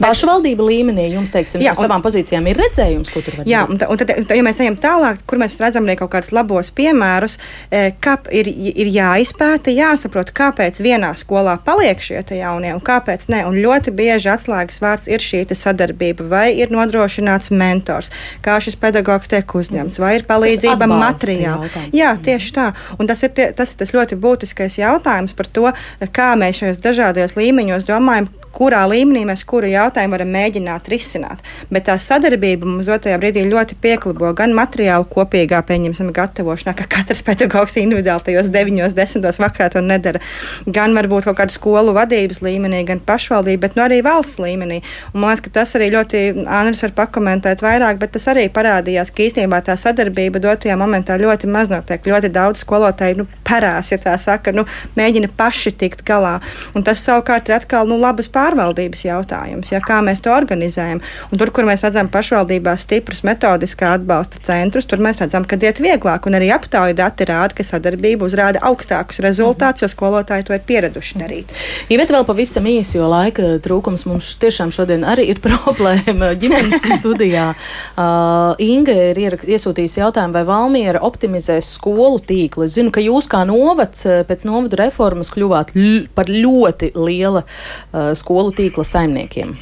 [0.00, 3.78] Pašvaldība līmenī jums, teiksim, jā, no savām pozīcijām ir redzējums, ko tur var jā, un,
[3.80, 7.38] un tad, ja mēs ejam tālāk, kur mēs redzam arī kaut kādus labos piemērus,
[7.72, 13.42] kā ir, ir jāizpēta, jāsaprot, kāpēc vienā skolā paliek šie jaunie un kāpēc ne.
[13.48, 18.12] Un ļoti bieži atslēgas vārds ir šī sadarbība, vai ir nodrošināts mentors,
[18.44, 21.70] kā šis pedagogs tiek uzņemts, vai ir palīdzība materiāli.
[21.96, 22.70] Jā, tieši tā.
[23.00, 25.70] Un tas ir, tie, tas ir tas ļoti būtiskais jautājums par to,
[26.16, 31.42] kā mēs šajos dažādajos līmeņos domājam, kurā līmenī mēs kuru jautājumu varam mēģināt risināt.
[31.72, 37.22] Bet tā sadarbība mums dotajā brīdī ļoti pieklabo gan materiālu kopīgā, pieņemsim, gatavošanā, ka katrs
[37.26, 40.22] pedagogs individuāli tajos 9, 10 vakarā to nedara,
[40.66, 44.80] gan varbūt kaut kādu skolu vadības līmenī, gan pašvaldību, bet nu, arī valsts līmenī.
[45.12, 49.12] Un man liekas, ka tas arī ļoti, Andris var pakomentēt vairāk, bet tas arī parādījās,
[49.12, 52.06] ka īstenībā tā sadarbība dotajā momentā ļoti maz notiek.
[52.06, 54.64] Ļoti daudz skolotāju nu, parās, ja tā saka, nu,
[54.96, 56.38] mēģina paši tikt galā.
[56.76, 61.02] Un tas savukārt ir atkal nu, labas pārējās pārvaldības jautājums, ja, kā mēs to organizējam.
[61.32, 65.80] Un tur, kur mēs redzam pašvaldībās stiprus metodiskā atbalsta centrus, tur mēs redzam, ka iet
[65.82, 66.28] vieglāk.
[66.28, 71.22] Un arī aptauju dati rāda, ka sadarbība uzrāda augstākus rezultātus, jo skolotāji to ir pieraduši
[71.22, 71.54] darīt.
[71.90, 76.86] Ja bet vēl pavisam īsi, jo laika trūkums mums tiešām šodien arī ir problēma ģimenes
[77.00, 77.48] studijā.
[77.96, 82.66] Uh, Inga ir iesūtījusi jautājumu, vai Valmiera optimizēs skolu tīklu.
[82.68, 85.74] Es zinu, ka jūs kā novads pēc novada reformas kļuvāt
[86.16, 89.56] par ļoti liela uh, skolu skolu tīkla saimniekiem?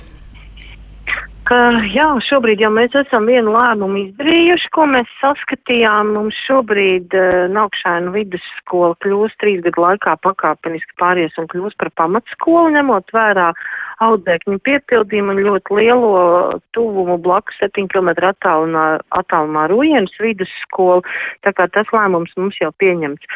[1.45, 1.59] Ka,
[1.93, 6.15] jā, šobrīd jau mēs esam vienu lēmumu izdarījuši, ko mēs saskatījām.
[6.17, 12.73] Mums šobrīd uh, Naukšēnu vidusskola kļūs trīs gadu laikā pakāpeniski pāries un kļūs par pamatskolu,
[12.79, 13.51] ņemot vērā
[14.02, 16.22] audzēkņu piepildījumu un ļoti lielo
[16.76, 21.04] tuvumu blakus 7 km attālumā, attālumā Rujienas vidusskolu,
[21.46, 23.28] tā kā tas lēmums mums jau pieņemts.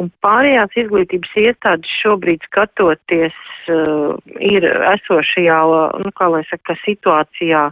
[0.00, 3.36] Un pārējās izglītības iestādes šobrīd skatoties
[3.72, 5.60] uh, ir esošajā,
[6.04, 7.64] nu, kā lai saka, situācijā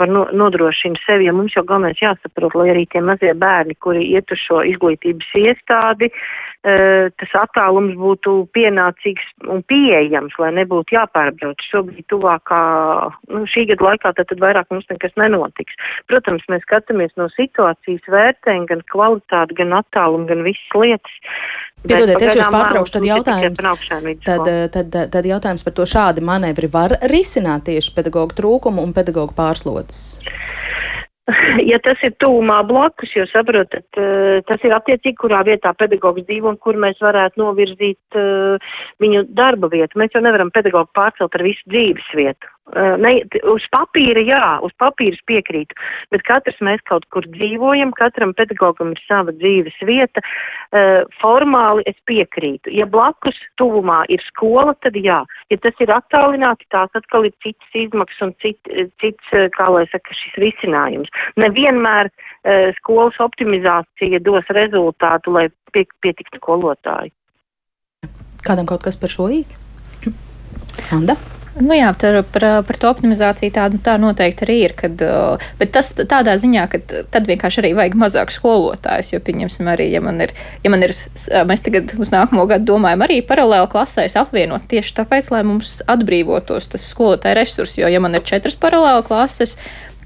[0.00, 4.04] var no, nodrošina sevi, ja mums jau galvenais jāsaprot, lai arī tie mazie bērni, kuri
[4.12, 11.62] iet uz šo izglītības iestādi, uh, tas attālums būtu pienācīgs un pieejams, lai nebūtu jāpārbrauc.
[11.70, 12.62] Šobrīd tuvākā,
[13.30, 15.78] nu, šī gada laikā, tad, tad vairāk mums nekas nenotiks.
[16.10, 21.16] Protams, mēs skatāmies no situācijas vērtējumu, gan kvalitāti, gan attālumu, gan visas lietas.
[21.86, 23.62] Piedodiet, es jūs pārtraukšu, tad jautājums,
[24.26, 29.36] tad, tad, tad jautājums par to šādi manevri var risināt tieši pedagoģu trūkumu un pedagoģu
[29.38, 30.08] pārslodzes.
[31.70, 36.52] ja tas ir tūmā blakus, jo saprotat, eh, tas ir attiecīgi, kurā vietā pedagogs dzīvo
[36.54, 39.98] un kur mēs varētu novirzīt uh, viņu darba vietu.
[39.98, 42.55] Mēs jau nevaram pedagogu pārcelt ar visu dzīves vietu.
[42.66, 43.12] Uh, ne,
[43.46, 45.76] uz papīra jā, uz papīra piekrītu,
[46.10, 50.22] bet katrs mēs kaut kur dzīvojam, katram pedagogam ir sava dzīves vieta.
[50.74, 52.72] Uh, formāli es piekrītu.
[52.74, 55.20] Ja blakus tuvumā ir skola, tad jā.
[55.54, 58.58] Ja tas ir attālināti, tās atkal ir citas izmaksas un cit,
[58.98, 61.14] cits, kā lai saka, šis risinājums.
[61.38, 62.10] Nevienmēr
[62.80, 67.14] skolas optimizācija dos rezultātu, lai pie, pietiktu skolotāji.
[68.42, 69.62] Kādam kaut kas par šo īsi?
[70.94, 71.14] Anda?
[71.56, 74.74] Nu jā, par, par, par to optimizāciju tā, tā noteikti arī ir.
[74.76, 75.00] Kad,
[75.56, 76.80] bet tas tādā ziņā, ka
[77.14, 79.14] tad vienkārši arī vajag mazāk skolotājus.
[79.14, 83.06] Jo, pieņemsim, arī, ja man ir, ja man ir mēs tagad uz nākamo gadu domājam
[83.06, 87.80] arī paralēli klasēs apvienot tieši tāpēc, lai mums atbrīvotos tas skolotāju resurss.
[87.80, 89.56] Jo, ja man ir četras paralēli klases,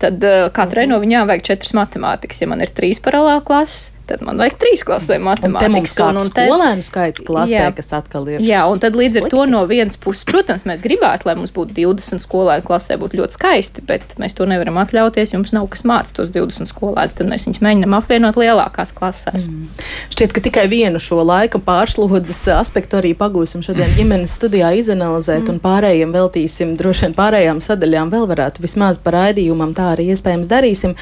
[0.01, 0.23] tad
[0.55, 2.45] katrai no viņām vajag četras matemātikas.
[2.45, 5.95] Ja man ir trīs paralēli klases, tad man vajag trīs klasē matemātikas.
[6.03, 8.43] Un, un te skolēnu skaits klasē, jā, kas atkal ir.
[8.45, 9.37] Jā, un tad līdz ar slikti.
[9.37, 13.39] to no vienas puses, protams, mēs gribētu, lai mums būtu 20 skolēnu klasē, būtu ļoti
[13.39, 15.35] skaisti, bet mēs to nevaram atļauties.
[15.37, 19.47] Jums nav kas mācīt tos 20 skolēnus, tad mēs viņus mēģinām apvienot lielākās klasēs.
[19.51, 19.69] Mm.
[20.15, 25.55] Šķiet, ka tikai vienu šo laika pārslodzes aspektu arī pagūsim šodien ģimenes studijā izanalizēt, mm.
[25.55, 30.51] un pārējiem veltīsim, droši vien pārējām sadaļām vēl varētu vismaz par raidījumam tā arī iespējams
[30.51, 30.97] darīsim.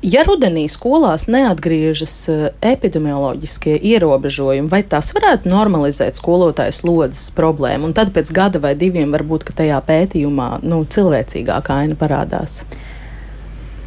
[0.00, 7.90] Ja rudenī skolās neatgriežas eh, epidemioloģiskie ierobežojumi, vai tas varētu normalizēt skolotāju slodzes problēmu?
[7.90, 12.62] Un tad pēc gada vai diviem varbūt tajā pētījumā nu, cilvēcīgāka aina parādās.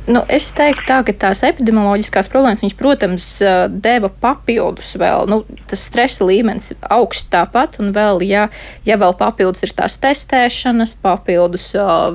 [0.04, 3.28] Nu, es teiktu, tā, ka tās epidemioloģiskās problēmas, viņas, protams,
[3.72, 5.30] deva papildus vēl.
[5.32, 5.38] Nu,
[5.72, 8.50] tas stresa līmenis augsts tāpat, un vēl, ja,
[8.84, 11.70] ja vēl papildus ir tās testēšanas, papildus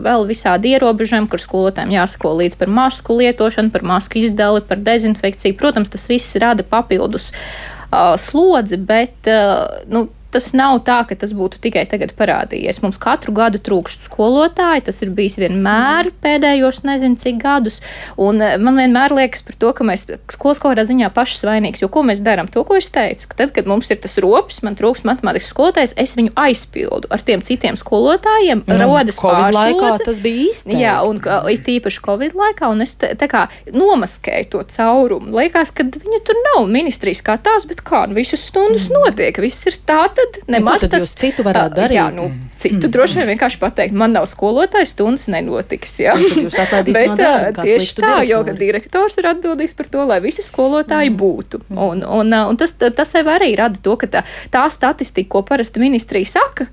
[0.05, 5.57] vēl visādi ierobežojumi, kur skolotājiem jāsako līdz par masku lietošanu, par masku izdali, par dezinfekciju.
[5.57, 11.33] Protams, tas viss rada papildus uh, slodzi, bet uh, nu, tas nav tā, ka tas
[11.37, 12.83] būtu tikai tagad parādījies.
[12.85, 17.81] Mums katru gadu trūkst skolotāji, tas ir bijis vienmēr pēdējos nezinu cik gadus,
[18.21, 21.83] un eh, man vienmēr liekas par to, ka mēs skolas kaut kādā ziņā pašas vainīgs,
[21.85, 22.51] jo ko mēs darām?
[22.53, 25.97] To, ko es teicu, ka tad, kad mums ir tas rops, man trūkst matemātikas skolotājs,
[25.97, 30.77] es viņu aizpildu ar tiem citiem skolotājiem, nu, rodas Covid laikā tas bija īsti.
[30.79, 35.33] Jā, un it īpaši Covid laikā, un es tā, tā kā nomaskēju to caurumu.
[35.39, 38.99] Liekas, ka viņa tur nav ministrijas kā tās, bet kā, nu, visas stundas mm.
[38.99, 41.97] notiek, viss ir tā tad nemaz tad tas citu varētu darīt.
[41.97, 42.29] Jā, nu,
[42.59, 42.93] citu mm.
[42.95, 45.99] droši vien vienkārši pateikt, man nav skolotājas stundas nenotiks.
[46.05, 47.67] Jā, jūs atlaidīs Bet, no darba.
[47.67, 48.31] Tieši tā, direktori.
[48.31, 51.21] jo direktors ir atbildīgs par to, lai visi skolotāji mm.
[51.21, 51.63] būtu.
[51.75, 55.83] Un, un, un tas, tas sev arī rada to, ka tā, tā statistika, ko parasti
[55.83, 56.69] ministrija saka,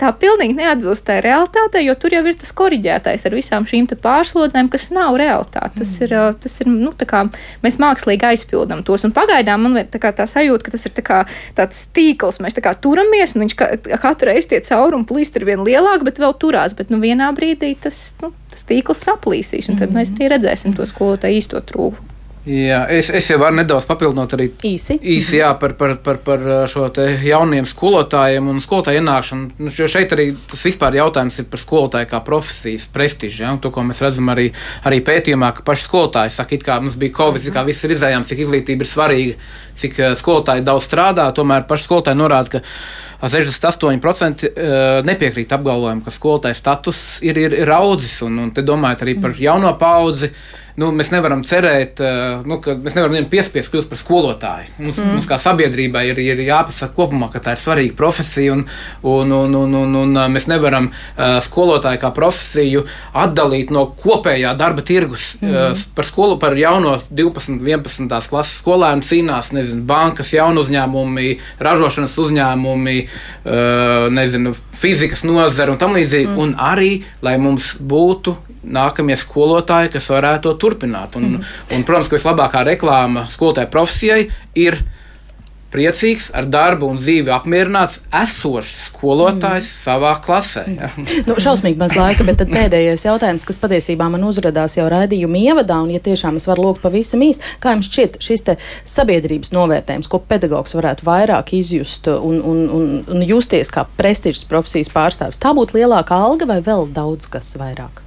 [0.00, 4.70] tā pilnīgi neatbilst tai realitātei, jo tur jau ir tas korģētais ar visām šīm pārslodēm,
[4.72, 5.80] kas nav realitāte.
[5.80, 7.24] Tas ir, tas ir nu, kā,
[7.64, 9.04] mēs mākslīgi aizpildām tos.
[9.06, 11.22] Un pagaidām man ir tā, tā sajūta, ka tas ir tā kā,
[11.58, 13.70] tāds tīkls, mēs kā turamies, un viņš ka,
[14.02, 16.76] katru reizi tie caurumi plīst ir vien lielāk, bet vēl turās.
[16.76, 20.88] Bet nu, vienā brīdī tas, nu, tas tīkls saplīsīs, un tad mēs arī redzēsim to
[20.88, 22.19] skolotāju īsto trūkumu.
[22.48, 26.44] Jā, es, es jau varu nedaudz papildināt arī īsi, īsi jā, par, par, par, par
[26.72, 26.86] šo
[27.20, 29.50] jauniem skolotājiem un skolotāju ienākšanu.
[29.60, 33.42] Nu, šeit arī tas vispār jautājums ir par skolotāju kā profesijas prestižu.
[33.44, 33.52] Ja?
[33.60, 34.48] To, ko mēs redzam arī,
[34.88, 38.40] arī pētījumā, ka paši skolotāji saka, kā mums bija Covid, kā viss ir izējām, cik
[38.46, 41.28] izglītība ir svarīga, cik skolotāji daudz strādā.
[41.36, 42.64] Tomēr paši skolotāji norāda, ka
[43.28, 44.48] 68%
[45.04, 48.20] nepiekrīt apgalvojumam, ka skolotāja status ir, ir, ir audzis.
[48.24, 50.32] Un, un te domājot arī par jauno paudzi
[50.80, 52.00] nu, mēs nevaram cerēt,
[52.48, 54.74] nu, ka mēs nevaram viņiem piespiest kļūt par skolotāju.
[54.78, 55.14] Mums, mm.
[55.16, 58.64] mums kā sabiedrībai ir, ir jāpasaka kopumā, ka tā ir svarīga profesija, un,
[59.02, 62.84] un, un, un, un, un mēs nevaram uh, skolotāju kā profesiju
[63.24, 65.34] atdalīt no kopējā darba tirgus.
[65.40, 65.52] Mm.
[65.52, 68.30] Uh, par skolu, par jauno 12, 11.
[68.30, 73.09] klases skolēnu cīnās nezinu, bankas, jaunu uzņēmumi, ražošanas uzņēmumi, uh,
[74.14, 76.30] nezinu, fizikas nozara un tam līdzīgi.
[76.30, 76.38] Mm.
[76.44, 76.92] Un arī,
[77.24, 81.16] lai mums būtu nākamie skolotāji, kas varētu to turpināt.
[81.18, 81.52] Un, mm.
[81.76, 84.26] un, protams, ka vislabākā reklāma skolotāja profesijai
[84.58, 84.80] ir
[85.70, 89.76] priecīgs, ar darbu un dzīvi apmierināts, esošs skolotājs mm.
[89.84, 90.64] savā klasē.
[90.74, 90.90] Ja?
[91.28, 95.94] nu, šausmīgi maz laika, bet pēdējais jautājums, kas patiesībā man uzrādījās jau raidījuma ievadā, un,
[95.94, 98.46] ja tiešām es varu lūgt pavisam īsi, kā jums šķiet šis
[98.88, 104.92] sabiedrības novērtējums, ko pedagogs varētu vairāk izjust un, un, un, un justies kā prestižas profesijas
[104.94, 107.99] pārstāvis, tā būtu lielāka alga vai vēl daudz kas vairāk?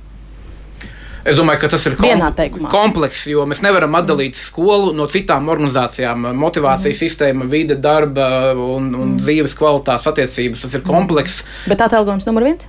[1.23, 2.23] Es domāju, ka tas ir kom
[2.71, 6.27] komplekss, jo mēs nevaram atdalīt skolu no citām organizācijām.
[6.36, 6.99] Motivācijas mm.
[6.99, 9.19] sistēma, vide, darba un, un mm.
[9.23, 10.65] dzīves kvalitātes attiecības.
[10.65, 11.45] Tas ir komplekss.
[11.71, 12.67] Bet atalgojums numur viens?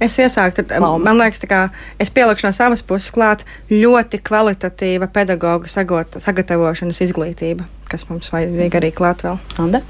[0.00, 1.66] Es iesāku, tad, man liekas, ka
[2.00, 5.84] es pielikšu no savas puses klāt ļoti kvalitatīva pedagoģa
[6.24, 9.36] sagatavošanas izglītība, kas mums vajadzīga arī klāt vēl.
[9.60, 9.82] Anda?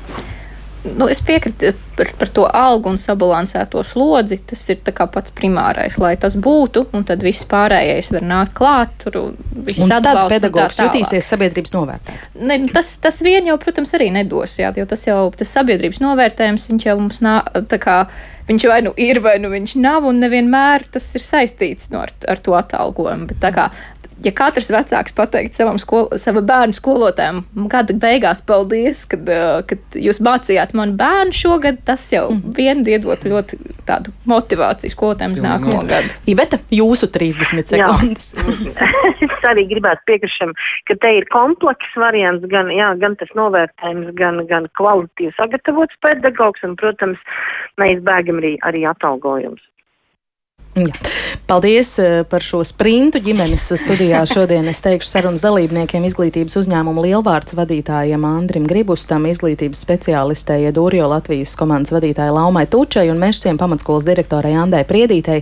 [0.81, 4.39] Nu, es piekrītu par, par to algu un sabalansēto slodzi.
[4.49, 8.95] Tas ir pats primārais, lai tas būtu, un tad viss pārējais var nākt klāt.
[9.03, 9.19] Tur
[9.53, 10.09] viss atbalsts.
[10.09, 12.33] Tad pedagogs tā jutīsies sabiedrības novērtēts.
[12.41, 16.69] Ne, tas, tas vien jau, protams, arī nedos, jā, jo tas jau tas sabiedrības novērtējums,
[16.73, 17.53] viņš jau mums nāk,
[18.49, 22.15] viņš vai nu ir, vai nu viņš nav, un nevienmēr tas ir saistīts no ar,
[22.31, 23.29] ar to atalgojumu.
[23.31, 23.69] Bet tā kā
[24.25, 29.29] ja katrs vecāks pateikt savam skol, sava bērnu skolotājam, gada beigās, paldies, kad,
[29.71, 32.55] kad jūs mācījāt manu bērnu šogad, tas jau mm.
[32.57, 36.15] vien iedot ļoti tādu motivāciju skolotājiem uz nākamo gadu.
[36.31, 38.33] Iveta, jūsu 30 sekundes.
[39.41, 40.55] es arī gribētu piekrišam,
[40.89, 46.65] ka te ir komplekss variants, gan, jā, gan tas novērtējums, gan, gan kvalitīvi sagatavots pedagogs
[46.67, 47.21] un, protams,
[47.81, 49.65] neizbēgam arī, arī atalgojums.
[50.71, 50.87] Jā.
[51.51, 54.21] Paldies eh, par šo sprintu ģimenes studijā.
[54.31, 61.57] Šodien es teikšu sarunas dalībniekiem izglītības uzņēmumu lielvārds vadītājiem Andrim Gribustam, izglītības speciālistei Edūrio Latvijas
[61.59, 65.41] komandas vadītājai Laumai Tučai un Mešciem pamatskolas direktorai Andai Priedītei,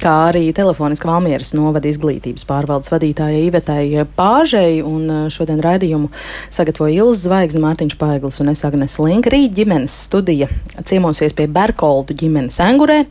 [0.00, 4.80] kā arī telefoniski Valmieras novada izglītības pārvaldes vadītājai Ivetai Pāžei.
[4.80, 6.08] Un eh, šodien raidījumu
[6.48, 9.34] sagatavoja Ilza Zvaigzne, Mārtiņš Paiglis un es Agnes Linka.
[9.36, 10.48] Rīt ģimenes studija
[10.88, 13.02] ciemosies pie Berkoldu ģimenes Engurē.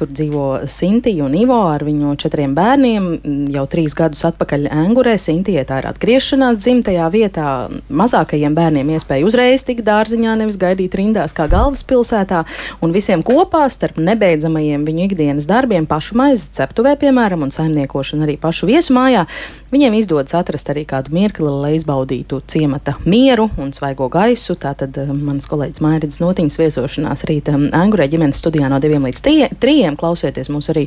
[0.00, 3.06] Tur dzīvo Sinti Sintiju un Ivo ar viņu četriem bērniem
[3.50, 5.16] jau trīs gadus atpakaļ Engurē.
[5.18, 7.46] Sintijai tā ir atgriešanās dzimtajā vietā.
[7.90, 12.44] Mazākajiem bērniem iespēja uzreiz tikt dārziņā, nevis gaidīt rindās kā galvaspilsētā,
[12.80, 18.38] un visiem kopā starp nebeidzamajiem viņu ikdienas darbiem, pašu maizes ceptuvē, piemēram, un saimniekošanu arī
[18.38, 19.26] pašu viesmājā,
[19.72, 24.54] viņiem izdodas atrast arī kādu mirkli, lai izbaudītu ciemata mieru un svaigo gaisu.
[24.54, 29.98] Tātad eh, mans kolēģis Mairits Notiņas viesošanās rīta Engurē ģimenes studijā no diviem līdz trijiem.
[29.98, 30.86] Klausieties mūs arī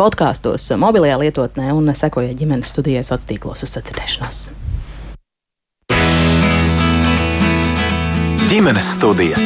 [0.00, 4.44] podkāstos, mobilajā lietotnē un sekojiet ģimenes studijai sociālos tīklos uz sacirdēšanos.
[8.52, 9.38] ģimenes studija.